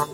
[0.00, 0.06] Bom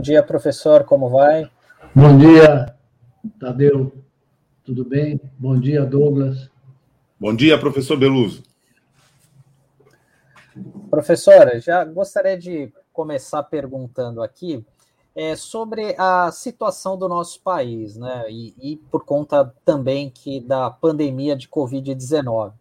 [0.00, 1.50] dia, professor, como vai?
[1.92, 2.76] Bom dia,
[3.40, 3.92] Tadeu,
[4.62, 5.20] tudo bem?
[5.36, 6.48] Bom dia, Douglas.
[7.18, 8.44] Bom dia, professor Beluso.
[10.88, 14.66] Professora, já gostaria de começar perguntando aqui
[15.14, 18.24] é, sobre a situação do nosso país, né?
[18.28, 22.52] E, e por conta também que da pandemia de Covid-19.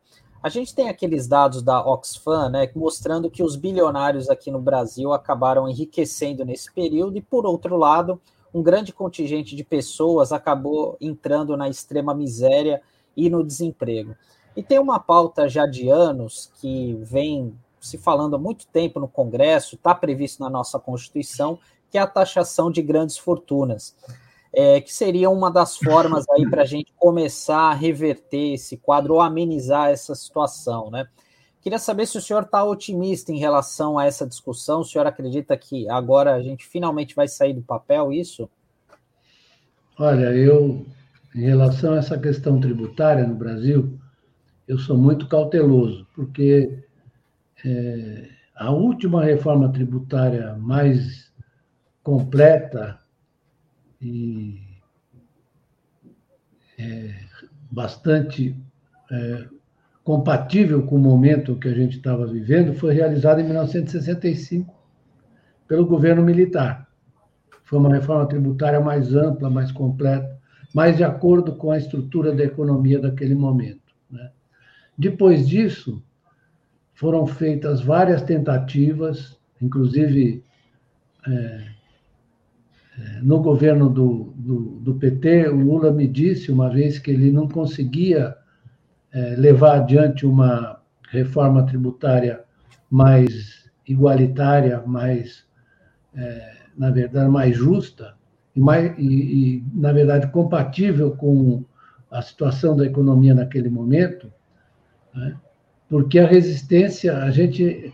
[0.43, 5.11] A gente tem aqueles dados da Oxfam, né, mostrando que os bilionários aqui no Brasil
[5.11, 8.21] acabaram enriquecendo nesse período, e por outro lado,
[8.53, 12.79] um grande contingente de pessoas acabou entrando na extrema miséria
[13.15, 14.15] e no desemprego.
[14.55, 19.07] E tem uma pauta já de anos que vem se falando há muito tempo no
[19.07, 23.95] Congresso, está previsto na nossa Constituição, que é a taxação de grandes fortunas
[24.53, 29.13] é, que seria uma das formas aí para a gente começar a reverter esse quadro
[29.13, 31.07] ou amenizar essa situação, né?
[31.61, 34.79] Queria saber se o senhor está otimista em relação a essa discussão.
[34.79, 38.49] O senhor acredita que agora a gente finalmente vai sair do papel isso?
[39.99, 40.85] Olha, eu,
[41.35, 43.99] em relação a essa questão tributária no Brasil,
[44.67, 46.83] eu sou muito cauteloso, porque
[47.65, 51.31] é, a última reforma tributária mais
[52.03, 52.99] completa
[54.01, 54.61] e
[56.77, 57.13] é,
[57.71, 58.55] bastante
[59.11, 59.47] é,
[60.03, 64.73] compatível com o momento que a gente estava vivendo, foi realizada em 1965
[65.67, 66.87] pelo governo militar.
[67.63, 70.39] Foi uma reforma tributária mais ampla, mais completa,
[70.73, 73.93] mais de acordo com a estrutura da economia daquele momento.
[74.09, 74.31] Né?
[74.97, 76.01] Depois disso,
[76.97, 80.43] foram feitas várias tentativas, inclusive
[81.27, 81.67] é,
[83.21, 87.47] no governo do, do, do, PT, o Lula me disse uma vez que ele não
[87.47, 88.35] conseguia
[89.13, 90.81] é, levar adiante uma
[91.11, 92.43] reforma tributária
[92.89, 95.45] mais igualitária, mais,
[96.15, 98.15] é, na verdade, mais justa
[98.55, 101.63] e, mais, e, e, na verdade, compatível com
[102.09, 104.33] a situação da economia naquele momento,
[105.13, 105.37] né?
[105.89, 107.93] Porque a resistência, a gente,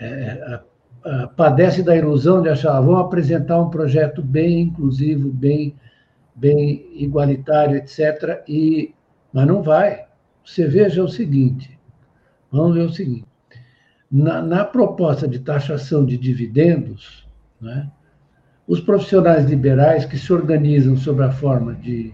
[0.00, 0.60] é,
[1.06, 5.76] uh, padece da ilusão de achar, vamos apresentar um projeto bem inclusivo, bem,
[6.34, 8.42] bem igualitário, etc.
[8.48, 8.94] E,
[9.32, 10.06] mas não vai.
[10.44, 11.78] Você veja o seguinte,
[12.50, 13.26] vamos ver o seguinte,
[14.10, 17.26] na, na proposta de taxação de dividendos,
[17.60, 17.88] né,
[18.66, 22.12] os profissionais liberais que se organizam sob a forma de,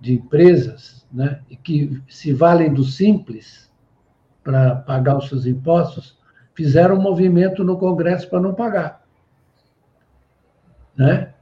[0.00, 3.70] de empresas né, e que se valem do simples
[4.42, 6.18] para pagar os seus impostos,
[6.54, 9.02] fizeram um movimento no Congresso para não pagar.
[10.96, 11.32] Né?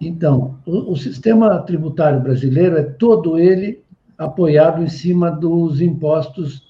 [0.00, 3.82] Então, o, o, sistema tributário brasileiro é todo ele
[4.18, 6.66] apoiado em cima dos impostos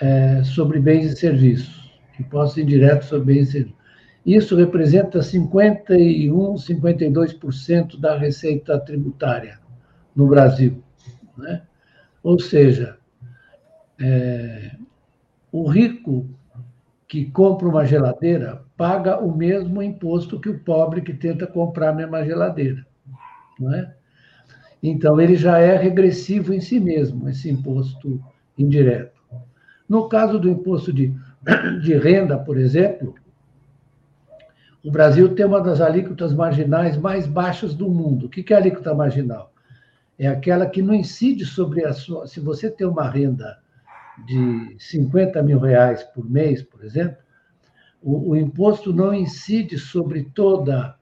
[0.00, 3.78] é, sobre bens e serviços, impostos indiretos sobre bens e serviços.
[4.26, 9.58] Isso representa 51, 52% da receita tributária
[10.14, 10.82] no Brasil.
[11.36, 11.62] Né?
[12.22, 12.98] Ou seja,
[14.00, 14.72] é,
[15.50, 16.28] o rico
[17.06, 21.94] que compra uma geladeira paga o mesmo imposto que o pobre que tenta comprar a
[21.94, 22.86] mesma geladeira.
[23.58, 23.94] Não é?
[24.80, 28.22] Então, ele já é regressivo em si mesmo, esse imposto
[28.56, 29.18] indireto.
[29.88, 31.12] No caso do imposto de,
[31.82, 33.14] de renda, por exemplo,
[34.84, 38.26] o Brasil tem uma das alíquotas marginais mais baixas do mundo.
[38.26, 39.52] O que é alíquota marginal?
[40.16, 42.26] É aquela que não incide sobre a sua.
[42.26, 43.58] Se você tem uma renda
[44.26, 47.16] de 50 mil reais por mês, por exemplo,
[48.02, 50.98] o, o imposto não incide sobre toda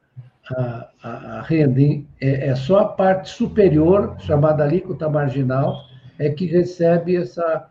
[0.51, 1.81] a, a, a renda,
[2.21, 5.87] é, é, só a parte superior, chamada alíquota marginal,
[6.19, 7.69] é que recebe essa,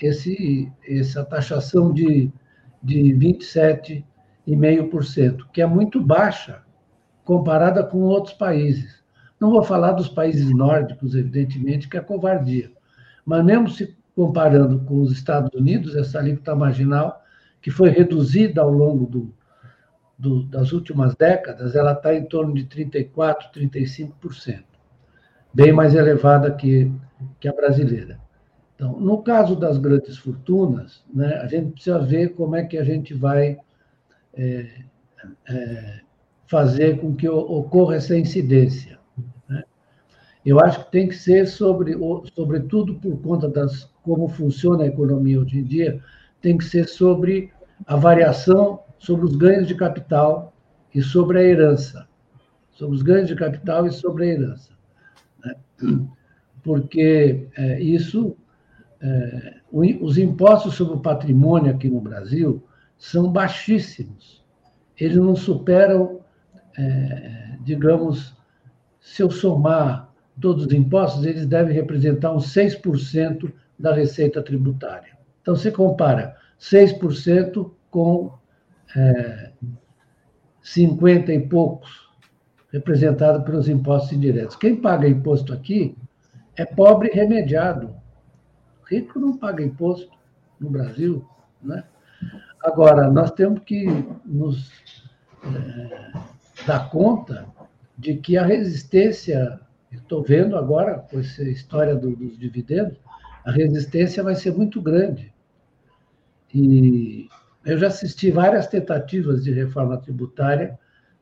[0.00, 2.30] esse, essa taxação de,
[2.82, 6.62] de 27,5%, que é muito baixa
[7.24, 9.02] comparada com outros países.
[9.40, 12.70] Não vou falar dos países nórdicos, evidentemente, que é covardia.
[13.24, 17.22] Mas mesmo se comparando com os Estados Unidos, essa alíquota marginal,
[17.60, 19.34] que foi reduzida ao longo do,
[20.18, 24.64] do, das últimas décadas, ela está em torno de 34%, 35%,
[25.54, 26.92] bem mais elevada que,
[27.40, 28.20] que a brasileira.
[28.74, 32.84] Então, no caso das grandes fortunas, né, a gente precisa ver como é que a
[32.84, 33.58] gente vai
[34.34, 34.82] é,
[35.48, 36.00] é,
[36.46, 38.98] fazer com que ocorra essa incidência.
[39.48, 39.62] Né?
[40.44, 41.96] Eu acho que tem que ser sobre,
[42.34, 46.00] sobretudo por conta das como funciona a economia hoje em dia,
[46.40, 47.52] tem que ser sobre
[47.86, 50.54] a variação sobre os ganhos de capital
[50.94, 52.06] e sobre a herança,
[52.70, 54.70] sobre os ganhos de capital e sobre a herança.
[55.44, 55.56] Né?
[56.62, 58.36] Porque é, isso,
[59.00, 62.62] é, os impostos sobre o patrimônio aqui no Brasil
[62.96, 64.44] são baixíssimos.
[64.96, 66.20] Eles não superam,
[66.78, 68.36] é, digamos,
[69.00, 75.16] se eu somar todos os impostos, eles devem representar uns 6% da receita tributária.
[75.40, 78.32] Então, você compara 6% com
[78.96, 79.50] é,
[80.62, 82.08] 50 e poucos,
[82.72, 84.56] representado pelos impostos indiretos.
[84.56, 85.96] Quem paga imposto aqui
[86.56, 87.94] é pobre remediado.
[88.88, 90.10] Rico não paga imposto
[90.60, 91.26] no Brasil.
[91.62, 91.84] Né?
[92.62, 93.86] Agora, nós temos que
[94.24, 94.70] nos
[95.44, 96.12] é,
[96.66, 97.46] dar conta
[97.98, 99.60] de que a resistência,
[99.90, 102.98] estou vendo agora com essa história do, dos dividendos,
[103.44, 105.32] a resistência vai ser muito grande.
[106.54, 107.28] E
[107.64, 110.78] eu já assisti várias tentativas de reforma tributária,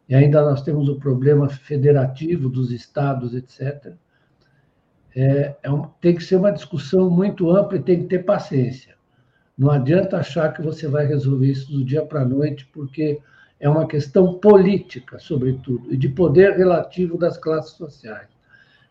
[0.08, 3.94] e ainda nós temos o problema federativo dos estados, etc.
[5.14, 8.96] É, é um, tem que ser uma discussão muito ampla e tem que ter paciência.
[9.56, 13.20] Não adianta achar que você vai resolver isso do dia para a noite, porque
[13.60, 18.28] é uma questão política, sobretudo, e de poder relativo das classes sociais.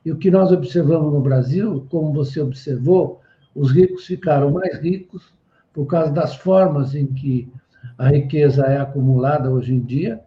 [0.05, 3.21] E o que nós observamos no Brasil, como você observou,
[3.53, 5.33] os ricos ficaram mais ricos
[5.73, 7.51] por causa das formas em que
[7.97, 10.21] a riqueza é acumulada hoje em dia,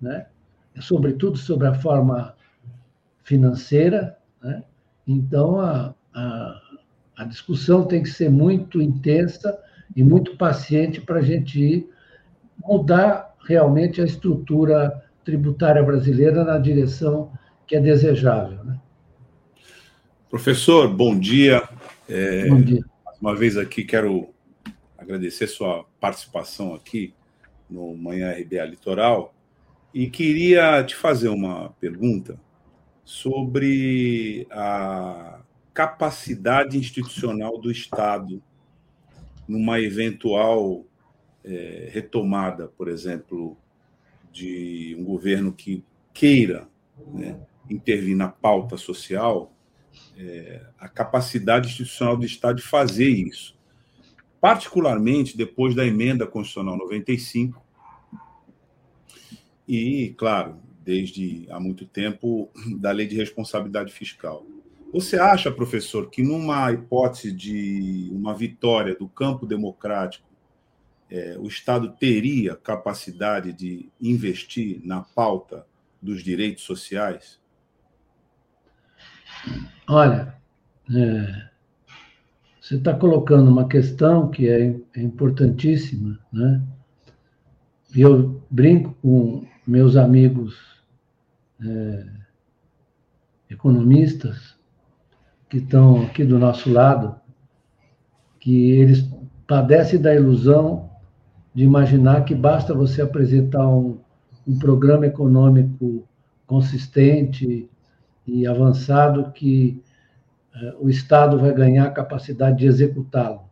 [0.00, 0.26] né?
[0.80, 2.34] sobretudo sobre a forma
[3.24, 4.16] financeira.
[4.42, 4.62] Né?
[5.06, 6.60] Então, a, a,
[7.16, 9.58] a discussão tem que ser muito intensa
[9.94, 11.90] e muito paciente para a gente ir
[12.64, 17.32] mudar realmente a estrutura tributária brasileira na direção
[17.66, 18.64] que é desejável.
[18.64, 18.78] Né?
[20.30, 21.68] Professor, bom dia.
[22.08, 22.84] É, bom dia.
[23.04, 24.32] Mais uma vez aqui quero
[24.96, 27.12] agradecer sua participação aqui
[27.68, 29.34] no Manhã RBA Litoral
[29.92, 32.38] e queria te fazer uma pergunta
[33.04, 35.40] sobre a
[35.74, 38.40] capacidade institucional do Estado
[39.48, 40.84] numa eventual
[41.44, 43.56] é, retomada, por exemplo,
[44.32, 45.82] de um governo que
[46.14, 46.68] queira
[47.12, 47.36] né,
[47.68, 49.52] intervir na pauta social,
[50.20, 53.58] é, a capacidade institucional do Estado de fazer isso.
[54.40, 57.62] Particularmente depois da emenda constitucional 95,
[59.66, 64.44] e, claro, desde há muito tempo, da lei de responsabilidade fiscal.
[64.92, 70.28] Você acha, professor, que numa hipótese de uma vitória do campo democrático
[71.08, 75.66] é, o Estado teria capacidade de investir na pauta
[76.02, 77.40] dos direitos sociais?
[79.88, 80.34] Olha,
[80.94, 81.48] é,
[82.60, 86.62] você está colocando uma questão que é, é importantíssima, né?
[87.94, 90.56] E eu brinco com meus amigos
[91.64, 92.06] é,
[93.50, 94.56] economistas
[95.48, 97.16] que estão aqui do nosso lado,
[98.38, 99.08] que eles
[99.46, 100.88] padecem da ilusão
[101.52, 103.98] de imaginar que basta você apresentar um,
[104.46, 106.06] um programa econômico
[106.46, 107.68] consistente
[108.32, 109.82] e avançado que
[110.54, 113.42] uh, o Estado vai ganhar capacidade de executá-lo.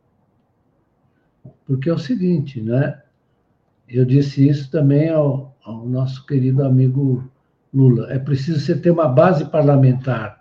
[1.67, 3.03] Porque é o seguinte, né?
[3.89, 7.31] Eu disse isso também ao, ao nosso querido amigo
[7.73, 8.13] Lula.
[8.13, 10.39] É preciso você ter uma base parlamentar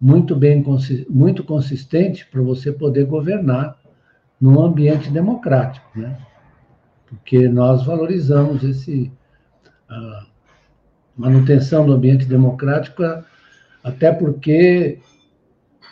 [0.00, 0.64] muito bem
[1.10, 3.76] muito consistente para você poder governar
[4.40, 6.16] num ambiente democrático, né?
[7.08, 9.10] porque nós valorizamos esse
[9.88, 10.26] a
[11.16, 13.02] manutenção do ambiente democrático,
[13.82, 14.98] até porque,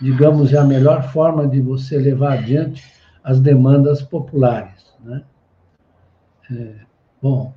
[0.01, 2.85] digamos, é a melhor forma de você levar adiante
[3.23, 4.95] as demandas populares.
[5.05, 5.23] Né?
[6.51, 6.75] É,
[7.21, 7.55] bom,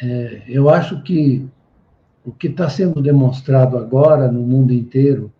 [0.00, 1.48] é, eu acho que
[2.24, 5.32] o que está sendo demonstrado agora no mundo inteiro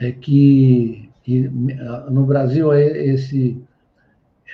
[0.00, 1.10] é que
[2.08, 3.60] no Brasil é esse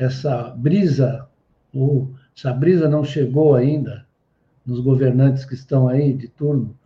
[0.00, 1.28] essa brisa,
[1.75, 4.06] ou essa brisa não chegou ainda
[4.64, 6.76] nos governantes que estão aí de turno,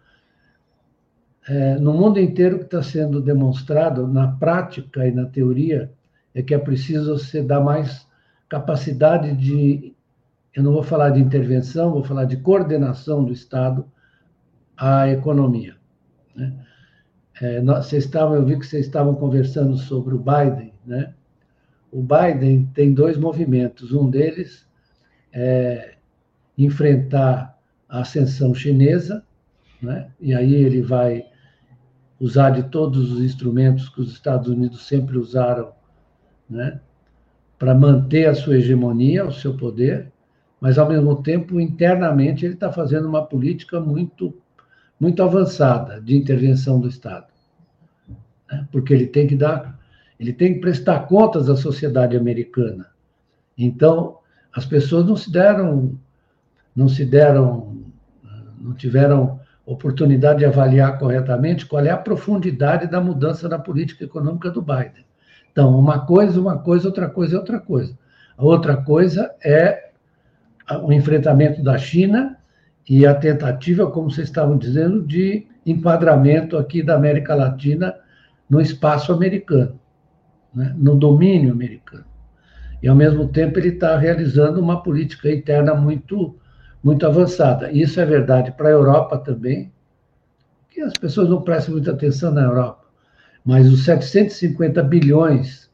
[1.49, 5.93] é, no mundo inteiro que está sendo demonstrado, na prática e na teoria,
[6.35, 8.07] é que é preciso você dar mais
[8.49, 9.95] capacidade de,
[10.55, 13.87] eu não vou falar de intervenção, vou falar de coordenação do Estado
[14.77, 15.77] à economia.
[16.35, 16.53] Né?
[17.41, 21.15] É, nós, vocês estavam, eu vi que vocês estavam conversando sobre o Biden, né?
[21.93, 23.93] o Biden tem dois movimentos.
[23.93, 24.67] Um deles
[25.33, 25.95] é
[26.59, 27.57] enfrentar
[27.89, 29.25] a ascensão chinesa,
[29.81, 30.11] né?
[30.21, 31.25] e aí ele vai
[32.21, 35.73] usar de todos os instrumentos que os Estados Unidos sempre usaram
[36.49, 36.81] né?
[37.59, 40.11] para manter a sua hegemonia, o seu poder.
[40.61, 44.35] mas ao mesmo tempo internamente ele está fazendo uma política muito
[44.99, 47.27] muito avançada de intervenção do Estado,
[48.51, 48.67] né?
[48.73, 49.79] porque ele tem que dar,
[50.19, 52.87] ele tem que prestar contas à sociedade americana.
[53.59, 54.19] Então
[54.55, 55.99] as pessoas não se deram,
[56.75, 57.77] não se deram,
[58.59, 64.49] não tiveram oportunidade de avaliar corretamente qual é a profundidade da mudança na política econômica
[64.49, 65.05] do Biden.
[65.51, 67.99] Então, uma coisa, uma coisa, outra coisa outra coisa.
[68.39, 69.91] A outra coisa é
[70.83, 72.37] o enfrentamento da China
[72.89, 77.95] e a tentativa, como vocês estavam dizendo, de enquadramento aqui da América Latina
[78.49, 79.81] no espaço americano,
[80.55, 80.73] né?
[80.77, 82.05] no domínio americano.
[82.81, 86.39] E, ao mesmo tempo, ele está realizando uma política interna muito
[86.83, 87.71] muito avançada.
[87.71, 89.73] Isso é verdade para a Europa também,
[90.71, 92.85] que as pessoas não prestam muita atenção na Europa.
[93.45, 95.71] Mas os 750 bilhões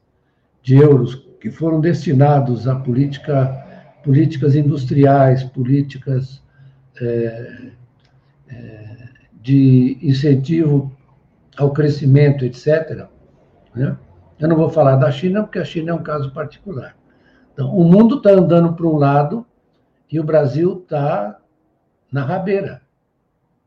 [0.62, 6.42] de euros que foram destinados a política, políticas industriais, políticas
[7.00, 7.72] é,
[8.48, 8.96] é,
[9.40, 10.92] de incentivo
[11.56, 13.08] ao crescimento, etc.
[13.74, 13.96] Né?
[14.38, 16.96] Eu não vou falar da China, porque a China é um caso particular.
[17.52, 19.46] Então, o mundo está andando para um lado
[20.12, 21.40] e o Brasil está
[22.12, 22.82] na rabeira.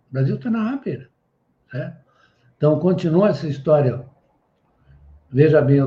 [0.10, 1.10] O Brasil está na rabeira.
[1.74, 1.98] Né?
[2.56, 4.06] Então, continua essa história.
[5.32, 5.80] Veja bem,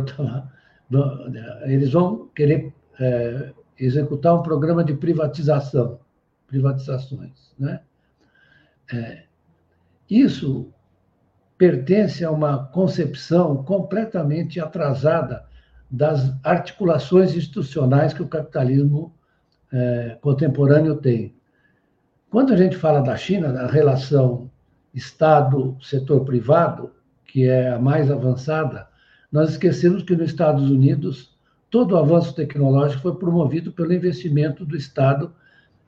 [1.63, 6.01] eles vão querer é, executar um programa de privatização,
[6.49, 7.55] privatizações.
[7.57, 7.81] Né?
[8.93, 9.23] É,
[10.11, 10.75] isso
[11.57, 15.47] pertence a uma concepção completamente atrasada
[15.89, 19.15] das articulações institucionais que o capitalismo
[19.73, 21.35] é, contemporâneo tem.
[22.31, 24.51] Quando a gente fala da China, da relação
[24.95, 26.91] Estado-setor privado,
[27.25, 28.89] que é a mais avançada,
[29.31, 31.37] nós esquecemos que nos Estados Unidos
[31.71, 35.33] todo o avanço tecnológico foi promovido pelo investimento do Estado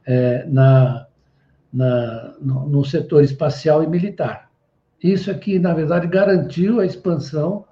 [0.07, 1.07] é, na,
[1.73, 4.51] na, no, no setor espacial e militar.
[5.03, 7.65] Isso aqui, na verdade, garantiu a expansão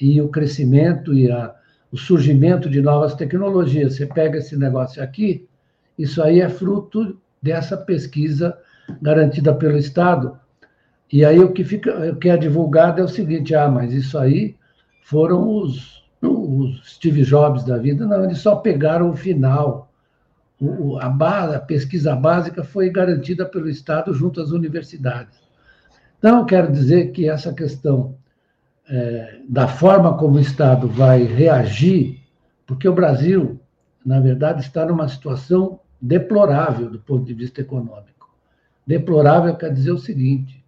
[0.00, 1.54] e o crescimento e a,
[1.92, 3.94] o surgimento de novas tecnologias.
[3.94, 5.46] Você pega esse negócio aqui,
[5.98, 8.56] isso aí é fruto dessa pesquisa
[9.00, 10.38] garantida pelo Estado.
[11.12, 14.16] E aí o que, fica, o que é divulgado é o seguinte: ah, mas isso
[14.16, 14.56] aí
[15.02, 18.06] foram os, os Steve Jobs da vida.
[18.06, 19.92] Não, eles só pegaram o final.
[20.58, 25.36] O, a, base, a pesquisa básica foi garantida pelo Estado junto às universidades.
[26.18, 28.14] Então, quero dizer que essa questão
[28.88, 32.20] é, da forma como o Estado vai reagir,
[32.66, 33.60] porque o Brasil,
[34.04, 38.34] na verdade, está numa situação deplorável do ponto de vista econômico.
[38.86, 40.64] Deplorável quer dizer o seguinte: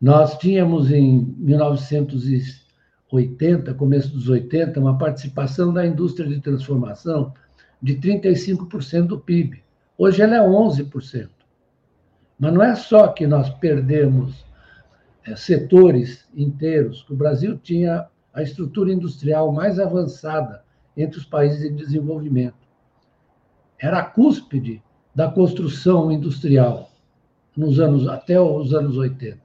[0.00, 7.34] nós tínhamos em 1980, começo dos 80, uma participação da indústria de transformação
[7.82, 9.64] de 35% do PIB.
[9.98, 11.28] Hoje ela é 11%.
[12.38, 14.44] Mas não é só que nós perdemos
[15.36, 17.08] setores inteiros.
[17.08, 20.64] O Brasil tinha a estrutura industrial mais avançada
[20.96, 22.64] entre os países em desenvolvimento.
[23.78, 24.82] Era a cúspide
[25.14, 26.90] da construção industrial
[27.56, 29.38] nos anos até os anos 80.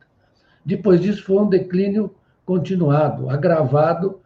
[0.66, 2.14] Depois disso foi um declínio
[2.46, 4.20] continuado, agravado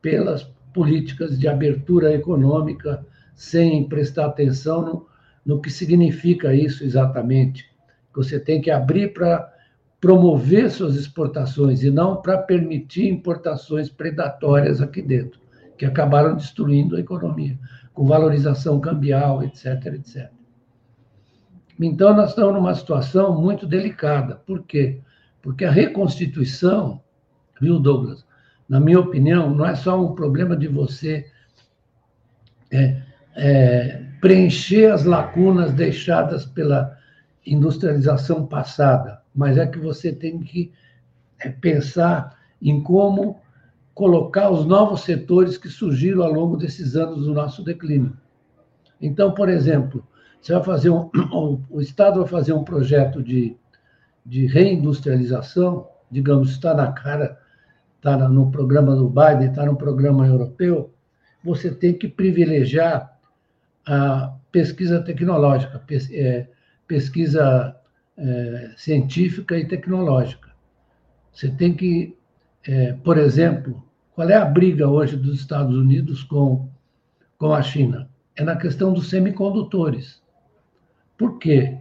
[0.00, 3.04] pelas políticas de abertura econômica,
[3.34, 5.06] sem prestar atenção no,
[5.44, 7.66] no que significa isso exatamente.
[8.14, 9.49] Você tem que abrir para
[10.00, 15.38] promover suas exportações e não para permitir importações predatórias aqui dentro,
[15.76, 17.58] que acabaram destruindo a economia,
[17.92, 20.30] com valorização cambial, etc, etc.
[21.78, 24.36] Então, nós estamos numa situação muito delicada.
[24.46, 25.00] Por quê?
[25.42, 27.00] Porque a reconstituição,
[27.60, 28.24] viu, Douglas?
[28.68, 31.26] Na minha opinião, não é só um problema de você
[32.70, 33.02] é,
[33.34, 36.96] é, preencher as lacunas deixadas pela
[37.44, 40.72] industrialização passada mas é que você tem que
[41.38, 43.40] é, pensar em como
[43.94, 48.16] colocar os novos setores que surgiram ao longo desses anos do nosso declínio.
[49.00, 50.06] Então, por exemplo,
[50.40, 51.10] você vai fazer um,
[51.70, 53.56] o Estado vai fazer um projeto de,
[54.24, 57.38] de reindustrialização, digamos, está na cara,
[57.96, 60.92] está no programa do Biden, está no programa europeu,
[61.44, 63.18] você tem que privilegiar
[63.86, 65.82] a pesquisa tecnológica,
[66.12, 66.46] é,
[66.86, 67.76] pesquisa
[68.20, 70.50] é, científica e tecnológica.
[71.32, 72.16] Você tem que,
[72.66, 73.82] é, por exemplo,
[74.14, 76.68] qual é a briga hoje dos Estados Unidos com,
[77.38, 78.08] com a China?
[78.36, 80.22] É na questão dos semicondutores.
[81.16, 81.78] Por quê?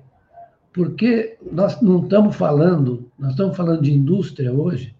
[0.71, 4.95] Porque nós não estamos falando, nós estamos falando de indústria hoje,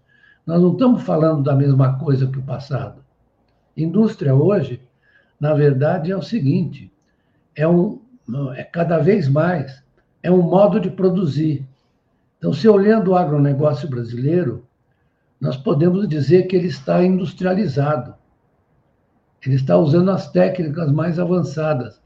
[0.46, 3.02] nós não estamos falando da mesma coisa que o passado.
[3.76, 4.82] Indústria hoje,
[5.38, 6.92] na verdade, é o seguinte:
[7.54, 8.00] é um
[8.54, 9.82] é cada vez mais,
[10.22, 11.66] é um modo de produzir.
[12.38, 14.66] Então, se olhando o agronegócio brasileiro,
[15.40, 18.14] nós podemos dizer que ele está industrializado.
[19.44, 22.00] Ele está usando as técnicas mais avançadas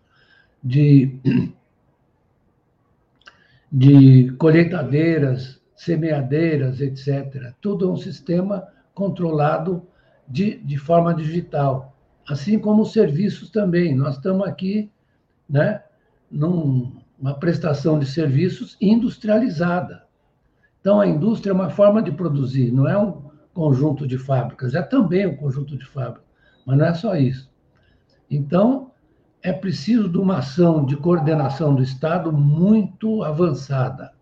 [0.63, 1.19] de,
[3.71, 7.53] de colheitadeiras, semeadeiras, etc.
[7.61, 9.87] Tudo é um sistema controlado
[10.29, 11.97] de, de forma digital.
[12.27, 13.95] Assim como os serviços também.
[13.95, 14.91] Nós estamos aqui
[15.49, 15.83] né,
[17.25, 20.05] numa prestação de serviços industrializada.
[20.79, 24.83] Então, a indústria é uma forma de produzir, não é um conjunto de fábricas, é
[24.83, 26.27] também um conjunto de fábricas,
[26.67, 27.51] mas não é só isso.
[28.31, 28.91] Então,
[29.43, 34.13] é preciso de uma ação de coordenação do Estado muito avançada,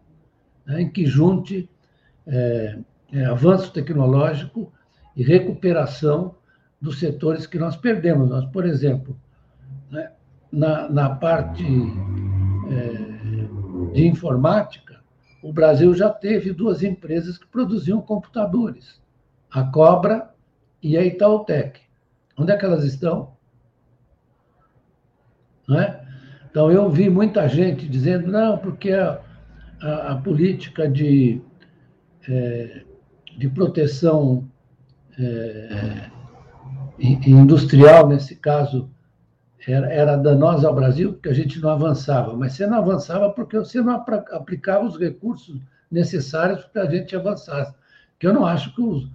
[0.64, 1.68] né, em que junte
[2.24, 2.78] é,
[3.12, 4.72] é, avanço tecnológico
[5.16, 6.36] e recuperação
[6.80, 8.30] dos setores que nós perdemos.
[8.30, 9.18] Nós, por exemplo,
[9.90, 10.12] né,
[10.52, 11.64] na, na parte
[12.72, 15.02] é, de informática,
[15.42, 19.00] o Brasil já teve duas empresas que produziam computadores,
[19.50, 20.30] a Cobra
[20.82, 21.80] e a Itautec.
[22.38, 23.32] Onde é que elas estão?
[25.68, 26.02] Não é?
[26.50, 29.20] Então, eu vi muita gente dizendo, não, porque a,
[29.80, 31.40] a, a política de,
[32.28, 32.82] é,
[33.36, 34.48] de proteção
[35.18, 36.10] é,
[36.98, 38.90] industrial, nesse caso,
[39.70, 42.34] era, era danosa ao Brasil, porque a gente não avançava.
[42.34, 47.74] Mas você não avançava porque você não aplicava os recursos necessários para a gente avançar.
[48.18, 49.08] Que eu não acho que os,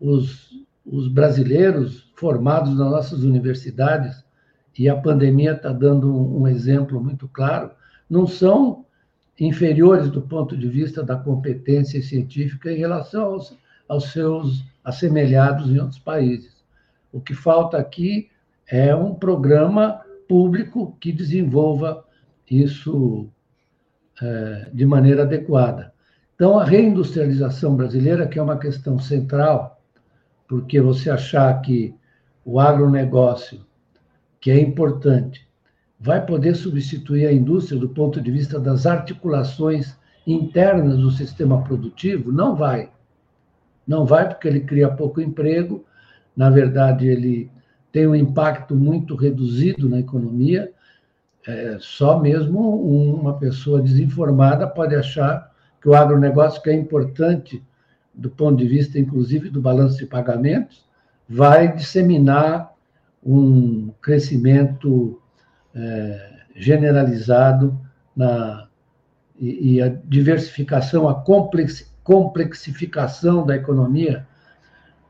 [0.00, 0.50] os,
[0.86, 4.24] os brasileiros formados nas nossas universidades,
[4.78, 7.70] e a pandemia está dando um, um exemplo muito claro,
[8.08, 8.86] não são
[9.38, 15.78] inferiores do ponto de vista da competência científica em relação aos, aos seus assemelhados em
[15.78, 16.64] outros países.
[17.12, 18.29] O que falta aqui
[18.70, 22.04] é um programa público que desenvolva
[22.48, 23.28] isso
[24.22, 25.92] é, de maneira adequada.
[26.34, 29.82] Então, a reindustrialização brasileira, que é uma questão central,
[30.48, 31.94] porque você achar que
[32.44, 33.66] o agronegócio,
[34.40, 35.46] que é importante,
[35.98, 42.32] vai poder substituir a indústria do ponto de vista das articulações internas do sistema produtivo,
[42.32, 42.90] não vai.
[43.86, 45.84] Não vai, porque ele cria pouco emprego,
[46.36, 47.50] na verdade, ele
[47.92, 50.72] tem um impacto muito reduzido na economia.
[51.46, 55.50] É, só mesmo uma pessoa desinformada pode achar
[55.80, 57.62] que o agronegócio, que é importante
[58.12, 60.84] do ponto de vista, inclusive, do balanço de pagamentos,
[61.28, 62.72] vai disseminar
[63.24, 65.20] um crescimento
[65.74, 67.78] é, generalizado
[68.14, 68.68] na,
[69.38, 74.26] e, e, a diversificação, a complex, complexificação da economia,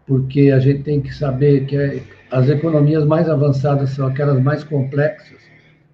[0.07, 4.63] porque a gente tem que saber que é as economias mais avançadas são aquelas mais
[4.63, 5.41] complexas,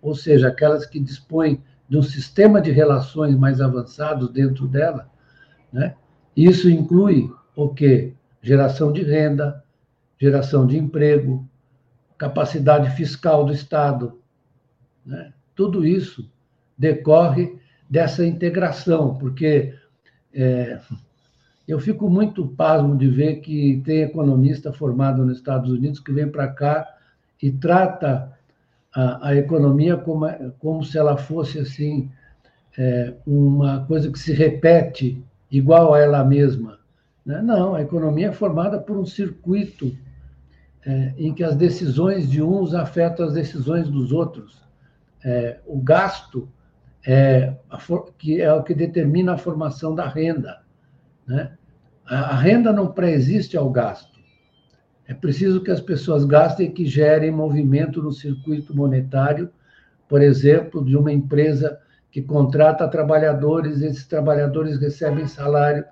[0.03, 5.11] ou seja, aquelas que dispõem de um sistema de relações mais avançados dentro dela,
[5.73, 5.95] né?
[6.37, 8.13] Isso inclui o quê?
[8.43, 9.65] Geração de renda,
[10.19, 11.49] geração de emprego,
[12.19, 14.21] capacidade fiscal do Estado,
[15.05, 15.33] né?
[15.55, 16.31] Tudo isso
[16.77, 19.75] decorre dessa integração, porque
[20.35, 20.79] é,
[21.67, 26.29] eu fico muito pasmo de ver que tem economista formado nos Estados Unidos que vem
[26.29, 26.97] para cá
[27.43, 28.33] e trata
[28.95, 30.27] a, a economia como,
[30.59, 32.11] como se ela fosse assim
[32.79, 36.79] é, uma coisa que se repete igual a ela mesma.
[37.25, 37.43] Né?
[37.43, 39.97] Não, a economia é formada por um circuito
[40.85, 44.63] é, em que as decisões de uns afetam as decisões dos outros.
[45.25, 46.49] É, o gasto
[47.05, 47.55] é,
[48.17, 50.61] que é o que determina a formação da renda.
[51.27, 51.53] Né?
[52.07, 54.17] A renda não pré-existe ao gasto.
[55.09, 59.51] É preciso que as pessoas gastem e que gerem movimento no circuito monetário,
[60.09, 61.79] por exemplo, de uma empresa
[62.11, 65.85] que contrata trabalhadores, esses trabalhadores recebem salário,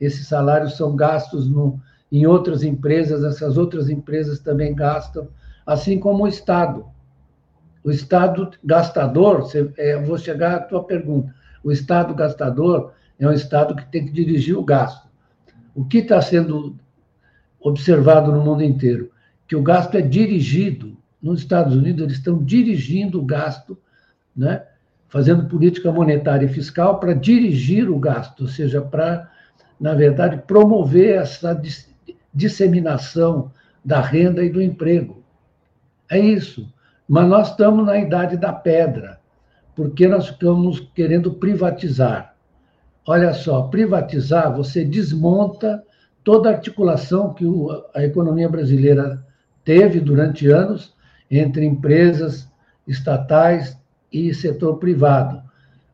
[0.00, 5.28] esses salários são gastos no, em outras empresas, essas outras empresas também gastam,
[5.64, 6.86] assim como o Estado.
[7.82, 13.32] O Estado gastador, você, é, vou chegar à tua pergunta, o Estado gastador é um
[13.32, 15.08] Estado que tem que dirigir o gasto.
[15.74, 16.76] O que está sendo
[17.60, 19.12] observado no mundo inteiro?
[19.46, 20.96] Que o gasto é dirigido.
[21.22, 23.78] Nos Estados Unidos, eles estão dirigindo o gasto,
[24.34, 24.64] né?
[25.10, 29.28] fazendo política monetária e fiscal para dirigir o gasto, ou seja, para,
[29.78, 31.60] na verdade, promover essa
[32.32, 33.50] disseminação
[33.84, 35.22] da renda e do emprego.
[36.08, 36.72] É isso.
[37.08, 39.18] Mas nós estamos na idade da pedra,
[39.74, 42.29] porque nós estamos querendo privatizar.
[43.12, 45.82] Olha só, privatizar, você desmonta
[46.22, 47.44] toda a articulação que
[47.92, 49.26] a economia brasileira
[49.64, 50.94] teve durante anos
[51.28, 52.48] entre empresas
[52.86, 53.76] estatais
[54.12, 55.42] e setor privado.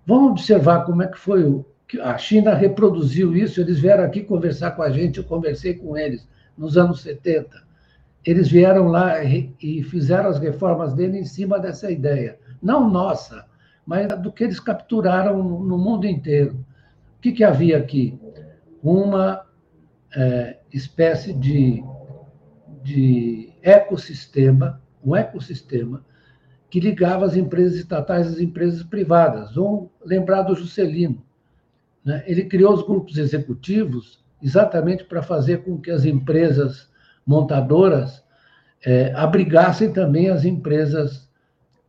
[0.06, 1.64] Vamos observar como é que foi o.
[2.02, 6.28] A China reproduziu isso, eles vieram aqui conversar com a gente, eu conversei com eles
[6.54, 7.48] nos anos 70.
[8.26, 12.38] Eles vieram lá e fizeram as reformas dele em cima dessa ideia.
[12.62, 13.46] Não nossa,
[13.86, 16.62] mas do que eles capturaram no mundo inteiro.
[17.26, 18.16] Que, que havia aqui?
[18.80, 19.44] Uma
[20.14, 21.82] é, espécie de,
[22.84, 26.04] de ecossistema, um ecossistema
[26.70, 29.56] que ligava as empresas estatais às empresas privadas.
[29.56, 31.20] Vamos lembrar do Juscelino.
[32.04, 32.22] Né?
[32.28, 36.88] Ele criou os grupos executivos exatamente para fazer com que as empresas
[37.26, 38.22] montadoras
[38.84, 41.28] é, abrigassem também as empresas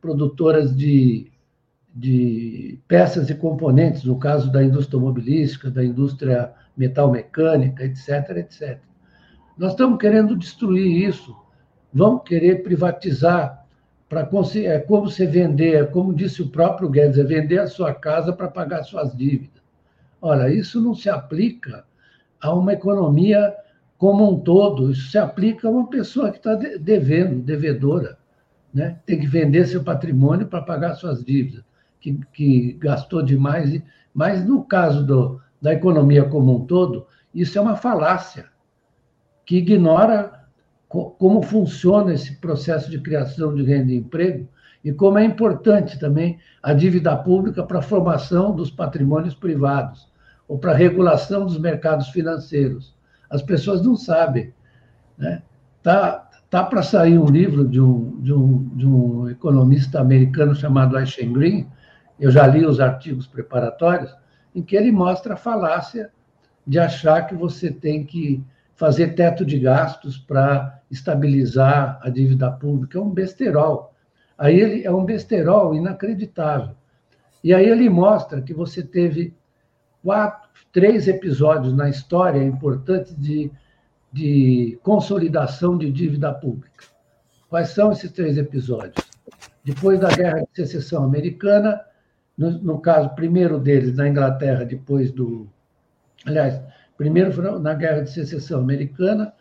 [0.01, 1.31] produtoras de,
[1.97, 8.79] de peças e componentes, no caso da indústria automobilística, da indústria metal-mecânica, etc., etc.
[9.57, 11.35] Nós estamos querendo destruir isso.
[11.91, 13.65] Vamos querer privatizar
[14.07, 14.21] para
[14.55, 18.31] é como você vender, é como disse o próprio Guedes, é vender a sua casa
[18.31, 19.61] para pagar suas dívidas.
[20.21, 21.83] Ora, isso não se aplica
[22.39, 23.53] a uma economia
[23.97, 28.17] como um todo, isso se aplica a uma pessoa que está devendo, devedora.
[28.73, 28.99] Né?
[29.05, 31.63] Tem que vender seu patrimônio para pagar suas dívidas,
[31.99, 33.81] que, que gastou demais.
[34.13, 38.45] Mas no caso do, da economia como um todo, isso é uma falácia
[39.45, 40.45] que ignora
[40.87, 44.47] como funciona esse processo de criação de renda e emprego
[44.83, 50.07] e como é importante também a dívida pública para a formação dos patrimônios privados
[50.47, 52.95] ou para a regulação dos mercados financeiros.
[53.29, 54.53] As pessoas não sabem.
[55.17, 55.41] Né?
[55.83, 60.95] Tá, tá para sair um livro de um, de, um, de um economista americano chamado
[60.95, 61.67] Aishen Green,
[62.19, 64.15] eu já li os artigos preparatórios,
[64.53, 66.11] em que ele mostra a falácia
[66.65, 68.43] de achar que você tem que
[68.75, 72.97] fazer teto de gastos para estabilizar a dívida pública.
[72.97, 73.93] É um besterol.
[74.37, 76.75] Aí ele é um besterol inacreditável.
[77.43, 79.33] E aí ele mostra que você teve
[80.03, 83.51] quatro, três episódios na história importantes de,
[84.11, 86.85] de consolidação de dívida pública.
[87.49, 89.07] Quais são esses três episódios?
[89.63, 91.81] Depois da Guerra de Secessão Americana,
[92.37, 95.47] no, no caso, primeiro deles na Inglaterra, depois do.
[96.25, 96.61] Aliás,
[96.97, 99.31] Primeiro na Guerra de Secessão Americana,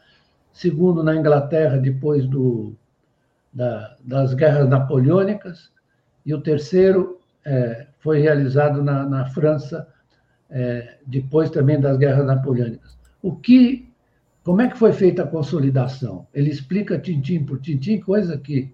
[0.52, 2.76] segundo na Inglaterra, depois do,
[3.52, 5.72] da, das guerras napoleônicas,
[6.24, 9.88] e o terceiro é, foi realizado na, na França,
[10.50, 12.98] é, depois também das guerras napoleônicas.
[13.22, 13.90] O que,
[14.44, 16.26] como é que foi feita a consolidação?
[16.34, 18.70] Ele explica tintim por tintim, coisa que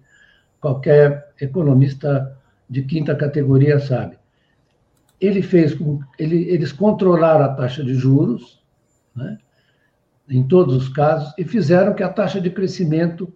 [0.59, 2.37] qualquer economista
[2.73, 4.17] de quinta categoria sabe.
[5.21, 5.77] Ele fez,
[6.17, 8.59] ele, eles controlaram a taxa de juros,
[9.15, 9.37] né?
[10.27, 13.31] em todos os casos, e fizeram que a taxa de crescimento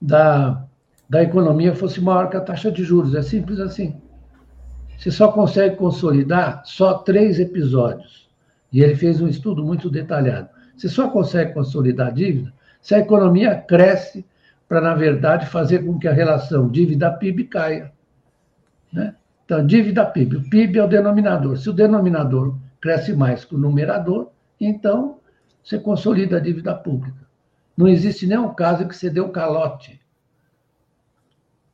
[0.00, 0.64] da,
[1.08, 3.14] da economia fosse maior que a taxa de juros.
[3.14, 4.00] É simples assim.
[4.98, 8.26] Você só consegue consolidar só três episódios.
[8.72, 10.48] E ele fez um estudo muito detalhado.
[10.76, 14.24] Você só consegue consolidar a dívida se a economia cresce
[14.66, 17.92] para, na verdade, fazer com que a relação dívida-PIB caia.
[18.92, 19.14] Né?
[19.44, 20.36] Então, dívida-PIB.
[20.36, 21.56] O PIB é o denominador.
[21.56, 25.18] Se o denominador cresce mais que o numerador, então
[25.62, 27.26] você consolida a dívida pública.
[27.76, 30.00] Não existe nenhum caso que você deu calote.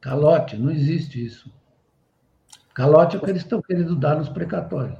[0.01, 1.51] Calote, não existe isso.
[2.75, 4.99] Calote é o que eles estão querendo dar nos precatórios.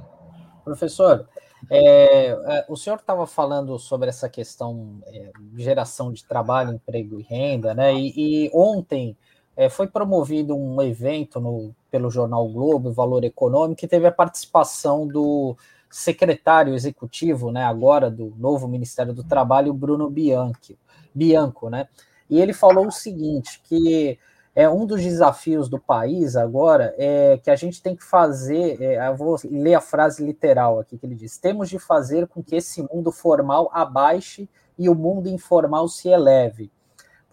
[0.63, 1.27] Professor,
[1.69, 7.23] é, é o senhor estava falando sobre essa questão é, geração de trabalho, emprego e
[7.23, 7.93] renda, né?
[7.93, 9.15] E, e ontem
[9.55, 15.07] é, foi promovido um evento no, pelo jornal Globo, Valor Econômico, que teve a participação
[15.07, 15.55] do
[15.89, 20.77] secretário executivo, né, agora do novo Ministério do Trabalho, Bruno Bianchi,
[21.13, 21.87] Bianco, né?
[22.29, 24.19] E ele falou o seguinte, que
[24.55, 29.07] é um dos desafios do país agora é que a gente tem que fazer, é,
[29.07, 32.55] eu vou ler a frase literal aqui que ele diz: temos de fazer com que
[32.55, 36.71] esse mundo formal abaixe e o mundo informal se eleve.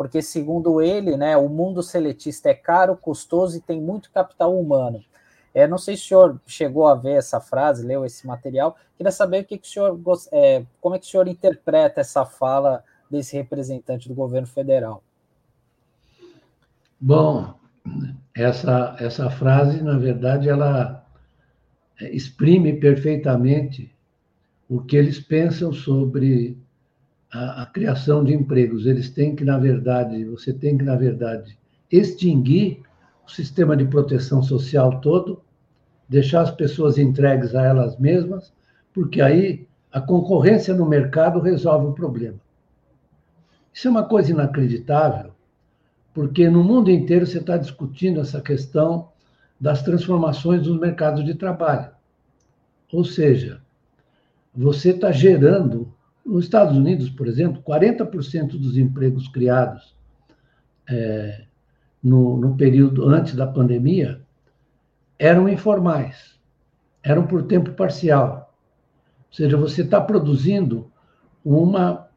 [0.03, 5.01] Porque, segundo ele, né, o mundo seletista é caro, custoso e tem muito capital humano.
[5.55, 8.77] É, não sei se o senhor chegou a ver essa frase, leu esse material.
[8.97, 10.01] Queria saber o que, que o senhor,
[10.33, 15.05] é, como é que o senhor interpreta essa fala desse representante do governo federal.
[16.99, 17.55] Bom,
[18.35, 21.07] essa, essa frase, na verdade, ela
[22.01, 23.95] exprime perfeitamente
[24.69, 26.59] o que eles pensam sobre
[27.33, 28.87] a, a, criação de empregos.
[28.87, 31.59] Eles têm que, na verdade, você tem que, na verdade,
[31.91, 32.83] extinguir
[33.27, 35.43] o sistema de proteção social todo,
[36.09, 38.53] deixar as pessoas entregues a elas mesmas,
[38.93, 42.39] porque aí a concorrência no mercado resolve o problema.
[43.73, 45.33] Isso é uma coisa inacreditável,
[46.13, 49.09] porque no mundo inteiro você está discutindo essa questão
[49.59, 51.91] das transformações dos mercados de trabalho.
[52.93, 53.63] Ou seja,
[54.55, 55.92] você está gerando,
[56.25, 59.95] nos Estados Unidos, por exemplo, 40% dos empregos criados
[60.89, 61.45] é,
[62.03, 64.21] no, no período antes da pandemia
[65.19, 66.39] eram informais,
[67.03, 68.55] eram por tempo parcial.
[69.29, 70.91] Ou seja, você está produzindo
[71.45, 72.09] uma,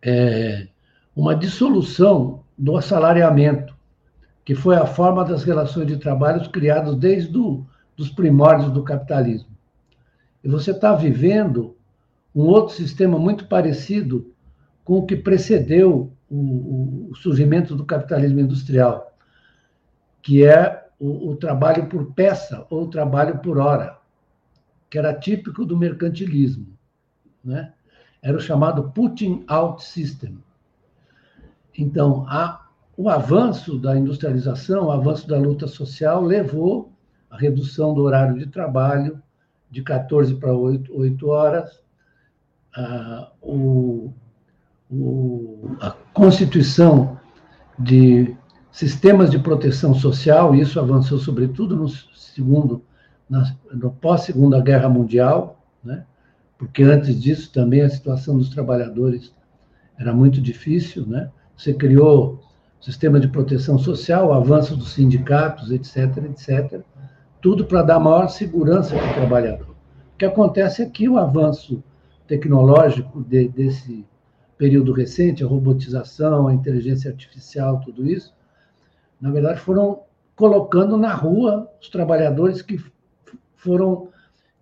[0.00, 0.68] é,
[1.14, 3.76] uma dissolução do assalariamento,
[4.44, 7.66] que foi a forma das relações de trabalho criadas desde do,
[7.98, 9.50] os primórdios do capitalismo.
[10.42, 11.76] E você está vivendo
[12.34, 14.32] um outro sistema muito parecido
[14.84, 19.14] com o que precedeu o, o surgimento do capitalismo industrial,
[20.22, 23.98] que é o, o trabalho por peça ou trabalho por hora,
[24.88, 26.66] que era típico do mercantilismo.
[27.44, 27.72] Né?
[28.22, 30.38] Era o chamado putting out system.
[31.76, 32.66] Então, a,
[32.96, 36.92] o avanço da industrialização, o avanço da luta social levou
[37.30, 39.20] a redução do horário de trabalho
[39.70, 41.81] de 14 para 8, 8 horas,
[42.74, 44.12] a, o,
[44.90, 47.18] o, a constituição
[47.78, 48.36] de
[48.70, 52.82] sistemas de proteção social, isso avançou sobretudo no segundo,
[53.28, 56.04] na, no pós-segunda guerra mundial, né?
[56.58, 59.34] porque antes disso também a situação dos trabalhadores
[59.98, 61.30] era muito difícil, né?
[61.56, 62.42] Você criou
[62.80, 66.82] sistema de proteção social, avanço dos sindicatos, etc, etc
[67.42, 69.70] tudo para dar maior segurança para o trabalhador.
[70.14, 71.82] O que acontece é que o avanço
[72.26, 74.04] tecnológico de, desse
[74.56, 78.34] período recente, a robotização, a inteligência artificial, tudo isso,
[79.20, 80.00] na verdade foram
[80.36, 82.78] colocando na rua os trabalhadores que
[83.56, 84.08] foram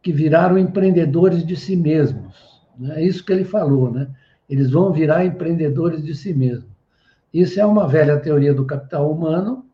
[0.02, 2.62] que viraram empreendedores de si mesmos.
[2.78, 3.02] Né?
[3.02, 4.08] É isso que ele falou, né?
[4.48, 6.70] Eles vão virar empreendedores de si mesmos.
[7.32, 9.64] Isso é uma velha teoria do capital humano,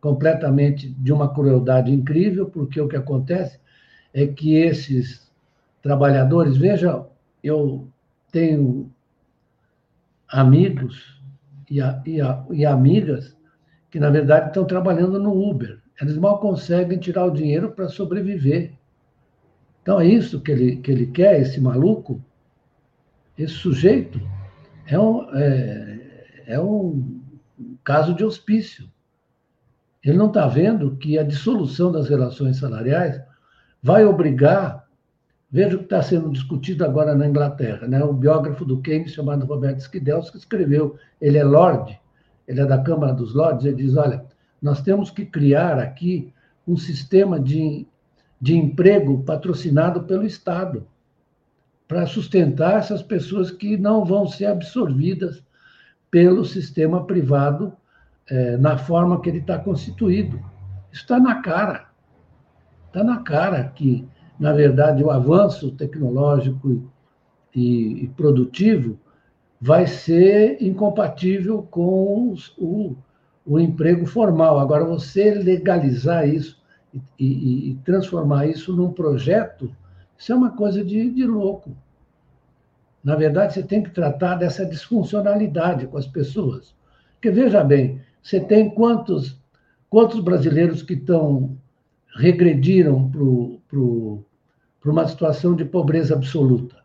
[0.00, 3.58] completamente de uma crueldade incrível, porque o que acontece
[4.14, 5.27] é que esses
[5.88, 7.02] trabalhadores, veja,
[7.42, 7.88] eu
[8.30, 8.92] tenho
[10.28, 11.18] amigos
[11.70, 13.34] e, a, e, a, e amigas
[13.90, 15.80] que, na verdade, estão trabalhando no Uber.
[15.98, 18.74] Eles mal conseguem tirar o dinheiro para sobreviver.
[19.80, 22.22] Então, é isso que ele, que ele quer, esse maluco,
[23.38, 24.20] esse sujeito,
[24.86, 27.18] é um, é, é um
[27.82, 28.86] caso de hospício.
[30.04, 33.18] Ele não está vendo que a dissolução das relações salariais
[33.82, 34.86] vai obrigar.
[35.50, 37.86] Veja o que está sendo discutido agora na Inglaterra.
[37.86, 38.02] Né?
[38.04, 41.98] O biógrafo do Keynes, chamado Roberto Skidels, que escreveu, ele é Lord,
[42.46, 44.24] ele é da Câmara dos Lords, ele diz: olha,
[44.60, 46.32] nós temos que criar aqui
[46.66, 47.86] um sistema de,
[48.40, 50.86] de emprego patrocinado pelo Estado
[51.86, 55.42] para sustentar essas pessoas que não vão ser absorvidas
[56.10, 57.72] pelo sistema privado
[58.28, 60.38] é, na forma que ele está constituído.
[60.92, 61.88] Isso está na cara.
[62.86, 64.06] Está na cara que,
[64.38, 66.90] na verdade, o avanço tecnológico
[67.54, 68.98] e, e produtivo
[69.60, 72.94] vai ser incompatível com os, o,
[73.44, 74.58] o emprego formal.
[74.58, 76.62] Agora, você legalizar isso
[76.94, 79.70] e, e, e, transformar isso num projeto,
[80.16, 81.76] isso é uma coisa de, de louco.
[83.02, 86.74] Na verdade, você tem que tratar dessa disfuncionalidade com as pessoas.
[87.14, 89.40] Porque, veja bem, você tem quantos,
[89.90, 91.56] quantos brasileiros que estão
[92.16, 93.78] regrediram para
[94.84, 96.76] uma situação de pobreza absoluta?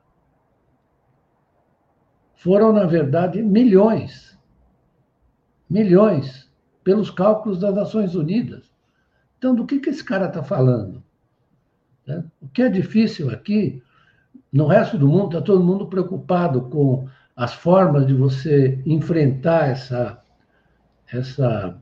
[2.36, 4.38] Foram, na verdade, milhões.
[5.70, 6.52] Milhões,
[6.84, 8.70] pelos cálculos das Nações Unidas.
[9.38, 11.04] Então, do que, que esse cara está falando?
[12.06, 12.24] Né?
[12.42, 13.82] O que é difícil aqui,
[14.52, 20.20] no resto do mundo, está todo mundo preocupado com as formas de você enfrentar essa
[21.12, 21.78] essa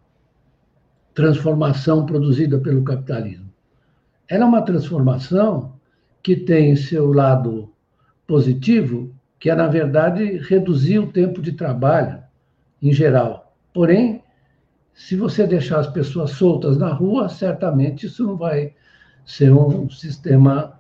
[1.14, 3.50] transformação produzida pelo capitalismo.
[4.28, 5.71] Ela é uma transformação
[6.22, 7.74] que tem seu lado
[8.28, 12.22] positivo, que é, na verdade, reduzir o tempo de trabalho
[12.82, 13.56] em geral.
[13.74, 14.24] Porém,
[14.94, 18.74] se você deixar as pessoas soltas na rua, certamente isso não vai
[19.26, 20.80] ser um sistema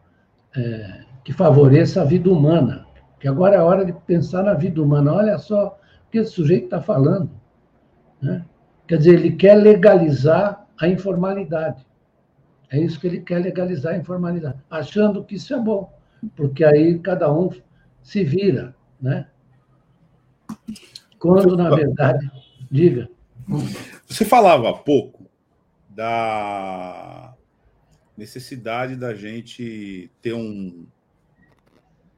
[0.55, 2.85] é, que favoreça a vida humana.
[3.19, 5.13] Que agora é hora de pensar na vida humana.
[5.13, 7.29] Olha só o que esse sujeito está falando.
[8.21, 8.45] Né?
[8.87, 11.85] Quer dizer, ele quer legalizar a informalidade.
[12.71, 15.93] É isso que ele quer legalizar a informalidade, achando que isso é bom,
[16.35, 17.49] porque aí cada um
[18.01, 19.27] se vira, né?
[21.19, 22.31] Quando, na verdade,
[22.71, 23.09] diga.
[24.07, 25.29] Você falava há pouco
[25.89, 27.35] da
[28.17, 30.87] necessidade da gente ter um,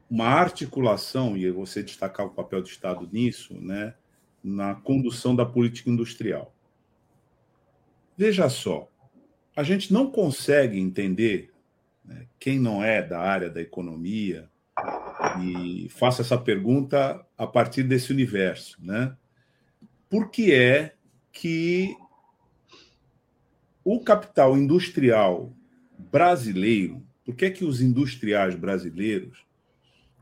[0.08, 3.94] uma articulação, e você destacar o papel do Estado nisso, né?
[4.44, 6.54] na condução da política industrial.
[8.14, 8.86] Veja só,
[9.56, 11.50] a gente não consegue entender,
[12.04, 14.48] né, quem não é da área da economia,
[15.40, 19.16] e faça essa pergunta a partir desse universo, né?
[20.10, 20.94] Por que é
[21.32, 21.96] que
[23.84, 25.52] o capital industrial
[26.10, 29.44] brasileiro, por que é que os industriais brasileiros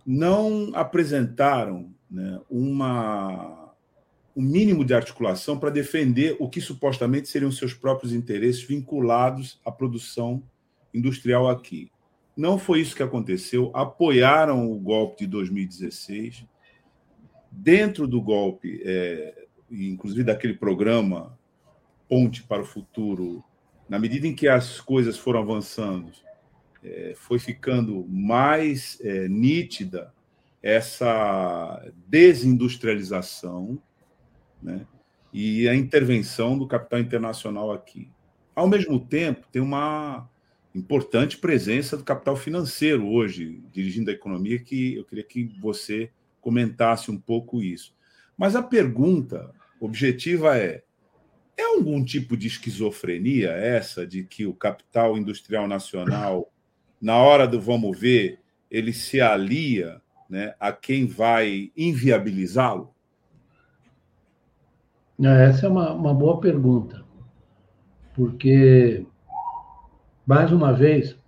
[0.07, 3.62] não apresentaram né, uma,
[4.35, 9.71] um mínimo de articulação para defender o que supostamente seriam seus próprios interesses vinculados à
[9.71, 10.42] produção
[10.92, 11.90] industrial aqui?
[12.37, 13.71] Não foi isso que aconteceu.
[13.75, 16.47] Apoiaram o golpe de 2016.
[17.51, 21.38] Dentro do golpe, é, inclusive daquele programa
[22.09, 23.45] Ponte para o Futuro,
[23.88, 26.11] na medida em que as coisas foram avançando,
[26.83, 30.12] é, foi ficando mais é, nítida
[30.62, 33.79] essa desindustrialização
[34.62, 34.87] né,
[35.33, 38.11] e a intervenção do capital internacional aqui.
[38.55, 40.29] Ao mesmo tempo, tem uma
[40.75, 47.11] importante presença do capital financeiro hoje, dirigindo a economia, que eu queria que você comentasse
[47.11, 47.94] um pouco isso.
[48.37, 50.83] Mas a pergunta objetiva é:
[51.57, 56.53] é algum tipo de esquizofrenia essa de que o capital industrial nacional,
[57.01, 58.38] na hora do vamos ver,
[58.70, 62.94] ele se alia né, a quem vai inviabilizá-lo?
[65.24, 67.04] Essa é uma, uma boa pergunta,
[68.14, 69.06] porque
[70.26, 71.18] mais uma vez,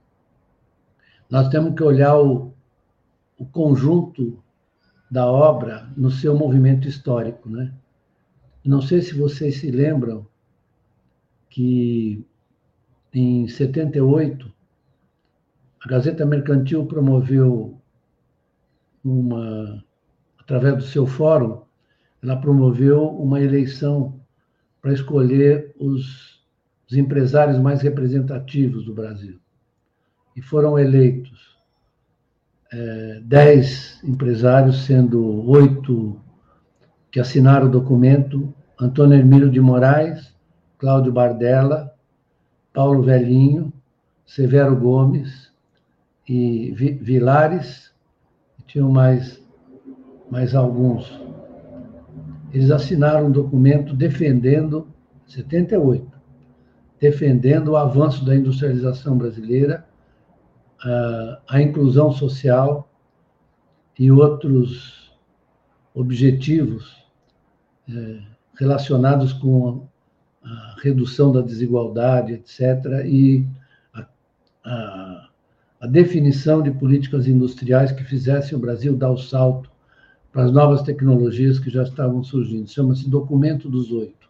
[1.31, 2.53] nós temos que olhar o,
[3.39, 4.43] o conjunto
[5.11, 7.73] da obra no seu movimento histórico, né?
[8.65, 10.27] Não sei se vocês se lembram
[11.51, 12.25] que
[13.13, 14.53] em 78
[15.85, 17.79] a Gazeta Mercantil promoveu
[19.05, 19.85] uma
[20.39, 21.64] através do seu fórum,
[22.25, 24.19] ela promoveu uma eleição
[24.83, 26.35] para escolher os
[26.95, 29.39] os empresários mais representativos do Brasil.
[30.37, 31.55] E foram eleitos
[32.73, 36.21] é, dez empresários, sendo oito
[37.11, 40.35] que assinaram o documento: Antônio Hermílio de Moraes,
[40.79, 41.93] Cláudio Bardella,
[42.73, 43.73] Paulo Velhinho,
[44.27, 45.53] Severo Gomes
[46.29, 47.93] e Vilares,
[48.59, 49.41] e tinham mais,
[50.31, 51.24] mais alguns.
[52.55, 54.89] Eles assinaram um documento defendendo
[55.27, 56.15] 78
[57.05, 59.87] defendendo o avanço da industrialização brasileira,
[61.47, 62.91] a inclusão social
[63.99, 65.13] e outros
[65.93, 66.97] objetivos
[67.89, 68.21] é,
[68.59, 69.87] relacionados com
[70.43, 73.47] a redução da desigualdade, etc., e
[73.93, 74.07] a,
[74.65, 75.29] a,
[75.83, 79.71] a, definição de políticas industriais que fizessem o Brasil dar o salto
[80.35, 82.69] para as novas tecnologias que já estavam surgindo.
[82.69, 84.29] Chama-se Documento dos Oito.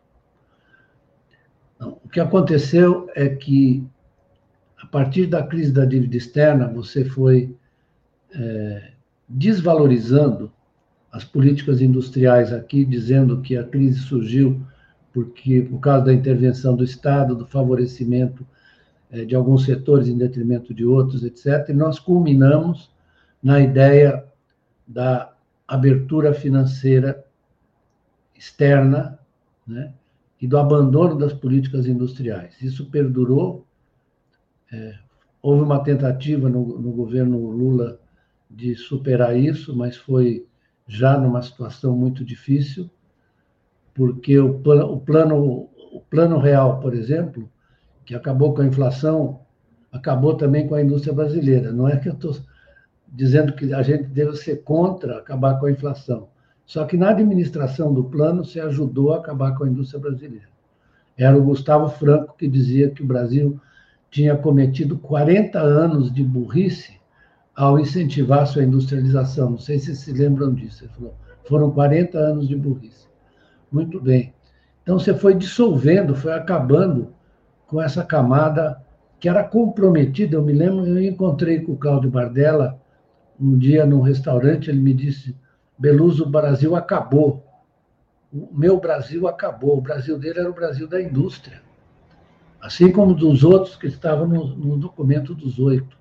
[1.81, 3.83] O que aconteceu é que,
[4.77, 7.57] a partir da crise da dívida externa, você foi
[8.35, 8.93] é,
[9.27, 10.53] desvalorizando
[11.11, 14.61] as políticas industriais aqui, dizendo que a crise surgiu
[15.11, 18.47] porque por causa da intervenção do Estado, do favorecimento
[19.11, 21.71] é, de alguns setores em detrimento de outros, etc.
[21.71, 22.91] E nós culminamos
[23.43, 24.23] na ideia
[24.87, 25.34] da
[25.67, 27.25] abertura financeira
[28.35, 29.19] externa,
[29.67, 29.93] né?
[30.41, 32.61] e do abandono das políticas industriais.
[32.61, 33.67] Isso perdurou.
[34.71, 34.99] É,
[35.41, 37.99] houve uma tentativa no, no, governo Lula
[38.51, 40.47] de superar isso, mas foi
[40.87, 42.91] já numa situação muito difícil,
[43.95, 47.51] porque o, plano, o plano, o plano real, por exemplo,
[48.05, 49.41] que acabou com a inflação,
[49.91, 51.73] acabou também com a indústria brasileira.
[51.73, 52.37] Não é que eu estou
[53.15, 56.29] dizendo que a gente deve ser contra acabar com a inflação.
[56.67, 60.49] Só que na administração do plano se ajudou a acabar com a indústria brasileira.
[61.17, 63.61] Era o Gustavo Franco que dizia que o Brasil
[64.11, 66.99] tinha cometido 40 anos de burrice
[67.55, 69.51] ao incentivar sua industrialização.
[69.51, 70.85] Não sei se vocês se lembram disso.
[70.85, 71.15] Ele falou,
[71.45, 73.07] foram 40 anos de burrice.
[73.71, 74.33] Muito bem.
[74.83, 77.15] Então você foi dissolvendo, foi acabando
[77.67, 78.83] com essa camada
[79.21, 80.37] que era comprometida.
[80.37, 82.81] Eu me lembro, eu encontrei com o Cláudio Bardella
[83.41, 85.37] um dia num restaurante, ele me disse:
[85.79, 87.45] Beluso, o Brasil acabou.
[88.33, 89.79] O meu Brasil acabou.
[89.79, 91.63] O Brasil dele era o Brasil da indústria.
[92.61, 95.97] Assim como dos outros que estavam no, no documento dos oito.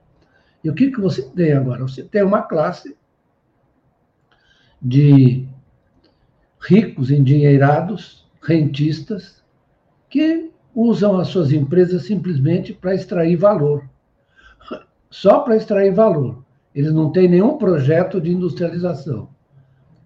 [0.64, 1.82] E o que, que você tem agora?
[1.82, 2.96] Você tem uma classe
[4.82, 5.48] de
[6.62, 9.44] ricos endinheirados, rentistas,
[10.10, 13.88] que usam as suas empresas simplesmente para extrair valor.
[15.10, 16.43] Só para extrair valor.
[16.74, 19.30] Eles não têm nenhum projeto de industrialização.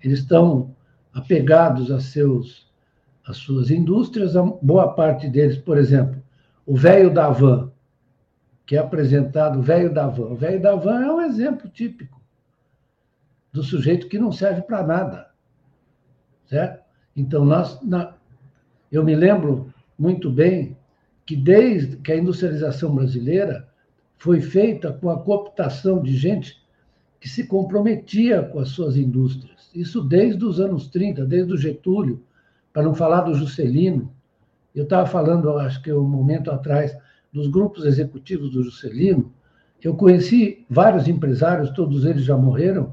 [0.03, 0.75] Eles estão
[1.13, 2.69] apegados a seus,
[3.25, 6.21] as suas indústrias, a boa parte deles, por exemplo,
[6.65, 7.71] o velho da van,
[8.65, 10.27] que é apresentado, o velho da van.
[10.27, 12.21] O velho da van é um exemplo típico
[13.51, 15.31] do sujeito que não serve para nada.
[16.45, 16.83] Certo?
[17.15, 18.13] Então, nós, na,
[18.91, 20.77] eu me lembro muito bem
[21.25, 23.66] que desde que a industrialização brasileira
[24.17, 26.61] foi feita com a cooptação de gente
[27.19, 29.69] que se comprometia com as suas indústrias.
[29.73, 32.23] Isso desde os anos 30, desde o Getúlio,
[32.73, 34.11] para não falar do Juscelino.
[34.73, 36.95] Eu estava falando, acho que um momento atrás,
[37.31, 39.31] dos grupos executivos do Juscelino.
[39.81, 42.91] Eu conheci vários empresários, todos eles já morreram,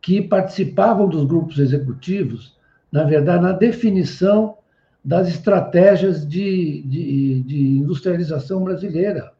[0.00, 2.56] que participavam dos grupos executivos,
[2.90, 4.56] na verdade, na definição
[5.04, 9.32] das estratégias de, de, de industrialização brasileira.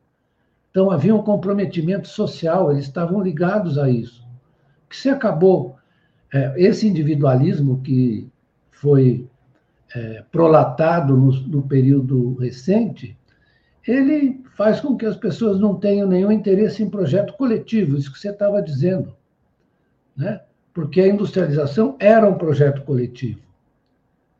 [0.70, 4.24] Então, havia um comprometimento social, eles estavam ligados a isso.
[4.88, 5.76] Que se acabou
[6.32, 8.30] é, esse individualismo que
[8.70, 9.28] foi
[9.94, 13.18] é, prolatado no, no período recente,
[13.86, 18.18] ele faz com que as pessoas não tenham nenhum interesse em projeto coletivo, isso que
[18.18, 19.14] você estava dizendo.
[20.16, 20.40] Né?
[20.72, 23.40] Porque a industrialização era um projeto coletivo.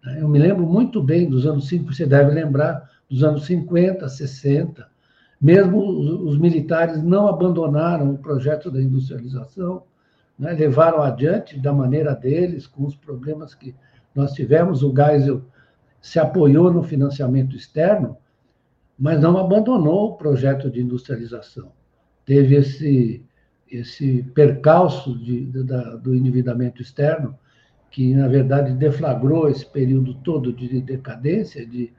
[0.04, 0.18] Né?
[0.20, 4.89] Eu me lembro muito bem dos anos 50, você deve lembrar, dos anos 50, 60.
[5.40, 5.80] Mesmo
[6.26, 9.84] os, militares não abandonaram o projeto da industrialização,
[10.38, 10.52] né?
[10.52, 13.74] levaram adiante da maneira deles, com os problemas que
[14.14, 14.82] nós tivemos.
[14.82, 15.42] O Geisel
[16.00, 18.18] se apoiou no financiamento externo,
[18.98, 21.72] mas não abandonou o projeto de industrialização.
[22.26, 23.24] Teve esse,
[23.70, 27.34] esse percalço de, de, da, do endividamento externo,
[27.90, 31.92] que, na verdade, deflagrou esse período todo de decadência, de...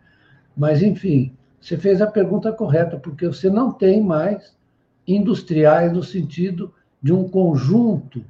[0.56, 4.54] mas, enfim, você fez a pergunta correta, porque você não tem mais
[5.08, 8.26] industriais no sentido de um conjunto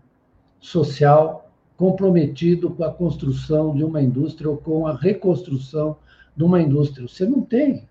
[0.60, 5.98] social comprometido com a construção de uma indústria ou com a reconstrução
[6.36, 7.08] de uma indústria.
[7.08, 7.88] Você não tem.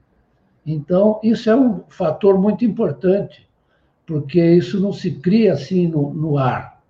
[0.65, 3.49] Então, isso é um fator muito importante,
[4.07, 6.81] porque isso não se cria assim no, no ar.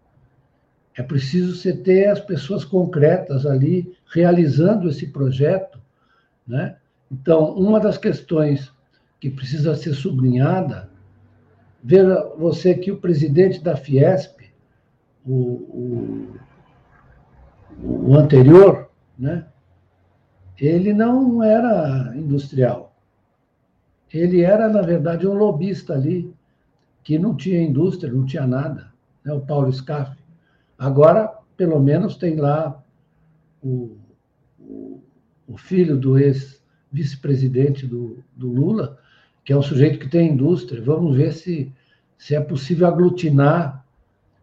[0.96, 5.80] É preciso você ter as pessoas concretas ali realizando esse projeto.
[6.46, 6.76] Né?
[7.10, 8.72] Então, uma das questões
[9.18, 10.90] que precisa ser sublinhada,
[11.82, 14.40] veja você que o presidente da Fiesp,
[15.26, 16.40] o, o
[17.82, 19.46] o anterior, né,
[20.58, 22.94] ele não era industrial.
[24.12, 26.34] Ele era, na verdade, um lobista ali,
[27.02, 28.92] que não tinha indústria, não tinha nada,
[29.24, 30.16] né, o Paulo Scaff.
[30.78, 32.82] Agora, pelo menos, tem lá
[33.62, 33.96] o,
[34.58, 35.00] o,
[35.48, 36.18] o filho do
[36.92, 38.98] ex-vice-presidente do, do Lula,
[39.44, 40.82] que é um sujeito que tem indústria.
[40.82, 41.72] Vamos ver se,
[42.18, 43.84] se é possível aglutinar.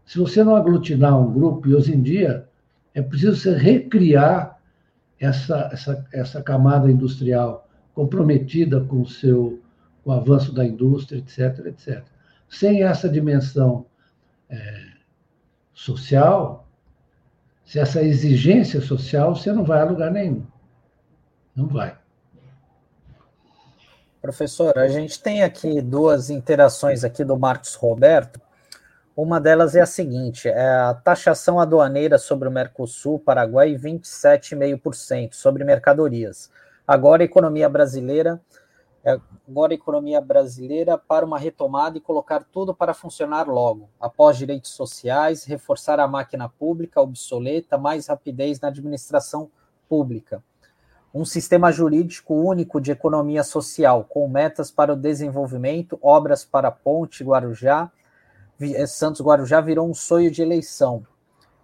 [0.05, 2.47] Se você não aglutinar um grupo, e hoje em dia
[2.93, 4.57] é preciso recriar
[5.19, 9.61] essa, essa, essa camada industrial comprometida com o seu
[10.03, 12.03] com o avanço da indústria, etc, etc.
[12.47, 13.85] Sem essa dimensão
[14.49, 14.85] é,
[15.73, 16.65] social,
[17.65, 20.45] se essa exigência social, você não vai a lugar nenhum.
[21.53, 21.96] Não vai.
[24.21, 28.41] Professor, a gente tem aqui duas interações aqui do Marcos Roberto.
[29.15, 35.63] Uma delas é a seguinte: é a taxação aduaneira sobre o Mercosul, Paraguai, 27,5% sobre
[35.63, 36.49] mercadorias.
[36.87, 38.41] Agora a economia brasileira,
[39.03, 44.37] é, agora a economia brasileira para uma retomada e colocar tudo para funcionar logo, após
[44.37, 49.51] direitos sociais, reforçar a máquina pública obsoleta, mais rapidez na administração
[49.87, 50.43] pública.
[51.17, 57.23] Um sistema jurídico único de economia social, com metas para o desenvolvimento, obras para Ponte
[57.23, 57.91] Guarujá,
[58.61, 61.03] é, Santos Guarujá virou um sonho de eleição.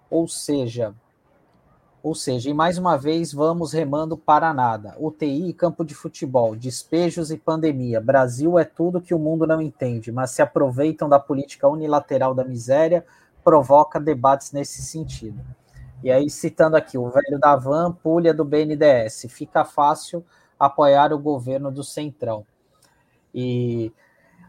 [0.10, 0.95] Ou seja,
[2.01, 4.95] ou seja, e mais uma vez vamos remando para nada.
[4.97, 8.01] UTI e campo de futebol, despejos e pandemia.
[8.01, 12.43] Brasil é tudo que o mundo não entende, mas se aproveitam da política unilateral da
[12.43, 13.06] miséria,
[13.43, 15.39] provoca debates nesse sentido.
[16.04, 20.24] E aí, citando aqui, o velho da Van, pulha do BNDES, fica fácil
[20.60, 22.45] apoiar o governo do Centrão.
[23.34, 23.91] E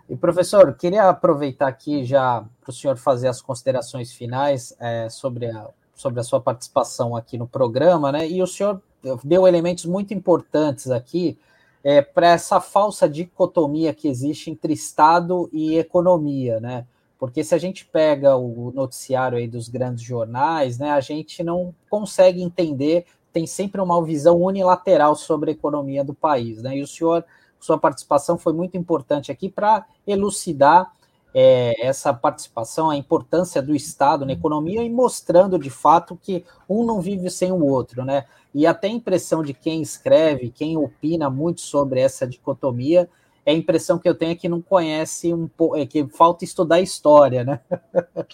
[0.08, 5.46] e, professor, queria aproveitar aqui já para o senhor fazer as considerações finais é, sobre,
[5.46, 8.28] a, sobre a sua participação aqui no programa, né?
[8.28, 8.82] E o senhor
[9.22, 11.38] deu elementos muito importantes aqui
[11.82, 16.86] é, para essa falsa dicotomia que existe entre Estado e economia, né?
[17.26, 21.74] Porque se a gente pega o noticiário aí dos grandes jornais, né, a gente não
[21.88, 26.76] consegue entender, tem sempre uma visão unilateral sobre a economia do país, né?
[26.76, 27.24] E o senhor
[27.58, 30.92] sua participação foi muito importante aqui para elucidar
[31.32, 36.84] é, essa participação, a importância do Estado na economia e mostrando de fato que um
[36.84, 38.26] não vive sem o outro, né?
[38.54, 43.08] E até a impressão de quem escreve, quem opina muito sobre essa dicotomia,
[43.44, 46.44] é a impressão que eu tenho é que não conhece um pouco, é que falta
[46.44, 47.60] estudar história, né?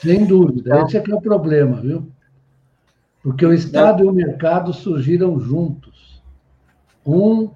[0.01, 2.09] Sem dúvida, então, esse é que é o problema, viu?
[3.23, 4.07] Porque o Estado é...
[4.07, 6.23] e o mercado surgiram juntos.
[7.05, 7.51] Um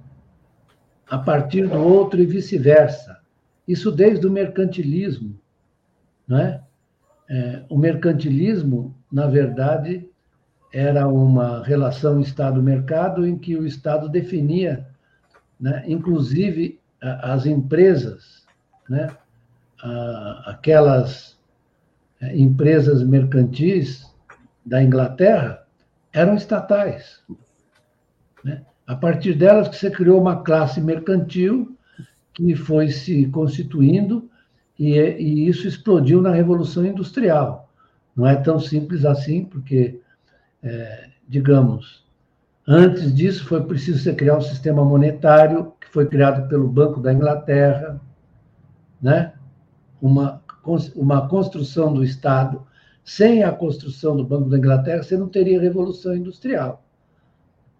[1.08, 3.20] a partir do outro e vice-versa.
[3.66, 5.38] Isso desde o mercantilismo.
[6.26, 6.60] Né?
[7.28, 10.08] É, o mercantilismo, na verdade,
[10.72, 14.86] era uma relação Estado-mercado em que o Estado definia,
[15.58, 16.80] né, inclusive,
[17.20, 18.44] as empresas,
[18.88, 19.14] né,
[20.46, 21.36] aquelas
[22.20, 24.10] é, empresas mercantis
[24.64, 25.66] da Inglaterra
[26.12, 27.20] eram estatais.
[28.42, 28.62] Né?
[28.86, 31.76] A partir delas que você criou uma classe mercantil
[32.32, 34.28] que foi se constituindo
[34.78, 37.70] e, e, isso explodiu na Revolução Industrial.
[38.16, 40.00] Não é tão simples assim, porque,
[40.62, 42.04] é, digamos,
[42.66, 48.00] antes disso foi preciso você criar um sistema monetário foi criado pelo Banco da Inglaterra,
[49.00, 49.32] né?
[50.02, 50.42] uma,
[50.94, 52.66] uma construção do Estado.
[53.04, 56.84] Sem a construção do Banco da Inglaterra, você não teria Revolução Industrial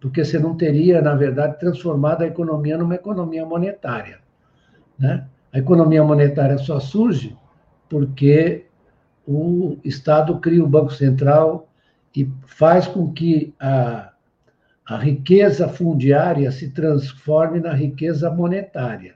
[0.05, 4.19] porque você não teria, na verdade, transformado a economia numa economia monetária.
[4.99, 5.27] Né?
[5.51, 7.35] A economia monetária só surge
[7.89, 8.67] porque
[9.27, 11.71] o Estado cria o Banco Central
[12.15, 14.13] e faz com que a,
[14.87, 19.15] a riqueza fundiária se transforme na riqueza monetária,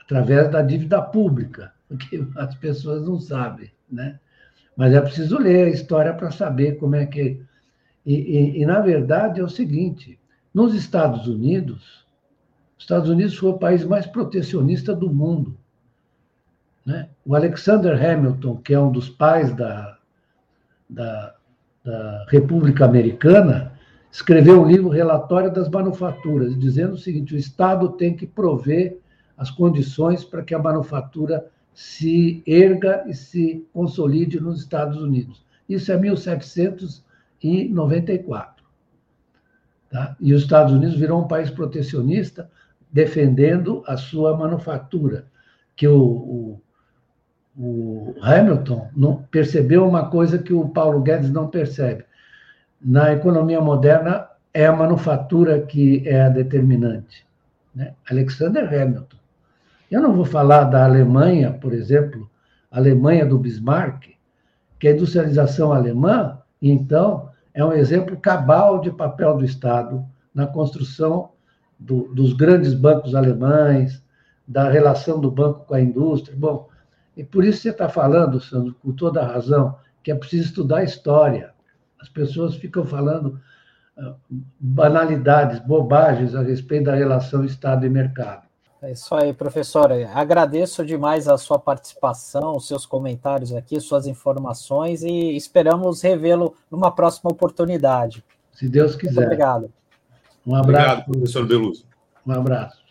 [0.00, 3.70] através da dívida pública, o que as pessoas não sabem.
[3.90, 4.18] Né?
[4.76, 7.42] Mas é preciso ler a história para saber como é que
[8.04, 10.18] e, e, e, na verdade, é o seguinte:
[10.52, 12.06] nos Estados Unidos,
[12.76, 15.56] os Estados Unidos foi o país mais protecionista do mundo.
[16.84, 17.08] Né?
[17.24, 19.98] O Alexander Hamilton, que é um dos pais da,
[20.90, 21.34] da,
[21.84, 23.71] da República Americana,
[24.12, 28.98] escreveu um livro Relatório das Manufaturas, dizendo o seguinte: o Estado tem que prover
[29.36, 35.42] as condições para que a manufatura se erga e se consolide nos Estados Unidos.
[35.66, 37.02] Isso é 1700
[37.42, 38.62] em 94.
[39.90, 40.14] Tá?
[40.20, 42.50] E os Estados Unidos virou um país protecionista,
[42.92, 45.26] defendendo a sua manufatura,
[45.74, 46.60] que o, o,
[47.56, 48.90] o Hamilton
[49.30, 52.04] percebeu uma coisa que o Paulo Guedes não percebe.
[52.84, 57.24] Na economia moderna, é a manufatura que é a determinante.
[57.74, 57.94] Né?
[58.10, 59.16] Alexander Hamilton.
[59.90, 62.28] Eu não vou falar da Alemanha, por exemplo,
[62.70, 64.16] Alemanha do Bismarck,
[64.78, 70.04] que a industrialização alemã, então, é um exemplo cabal de papel do Estado
[70.34, 71.30] na construção
[71.78, 74.02] do, dos grandes bancos alemães,
[74.46, 76.36] da relação do banco com a indústria.
[76.36, 76.68] Bom,
[77.16, 80.78] e por isso você está falando, Sandro, com toda a razão, que é preciso estudar
[80.78, 81.51] a história.
[82.02, 83.40] As pessoas ficam falando
[83.96, 84.14] uh,
[84.58, 88.42] banalidades, bobagens a respeito da relação Estado e mercado.
[88.82, 89.92] É isso aí, professor.
[90.12, 96.90] Agradeço demais a sua participação, os seus comentários aqui, suas informações e esperamos revê-lo numa
[96.90, 98.24] próxima oportunidade.
[98.52, 99.14] Se Deus quiser.
[99.14, 99.72] Muito obrigado.
[100.44, 100.82] Um abraço.
[100.82, 101.86] Obrigado, professor Beluso.
[102.26, 102.81] Um abraço.